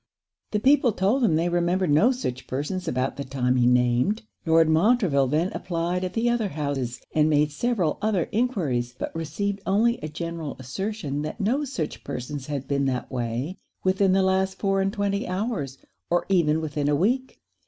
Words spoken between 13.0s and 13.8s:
way